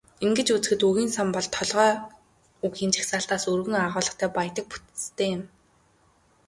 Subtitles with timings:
[0.25, 1.91] Ингэж үзэхэд, үгийн сан бол толгой
[2.65, 5.43] үгийн жагсаалтаас өргөн агуулгатай, баялаг бүтэцтэй юм.